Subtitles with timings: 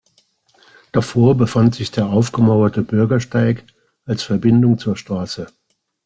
[0.93, 3.63] Davor befand sich der aufgemauerte Bürgersteig
[4.05, 5.45] als Verbindung zur Straße.